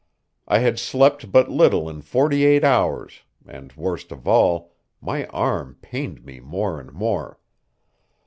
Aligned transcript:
I 0.47 0.57
had 0.57 0.79
slept 0.79 1.31
but 1.31 1.51
little 1.51 1.87
in 1.87 2.01
forty 2.01 2.43
eight 2.43 2.63
hours, 2.63 3.21
and, 3.45 3.71
worst 3.73 4.11
of 4.11 4.27
all, 4.27 4.73
my 4.99 5.27
arm 5.27 5.77
pained 5.79 6.25
me 6.25 6.39
more 6.39 6.79
and 6.79 6.91
more. 6.91 7.37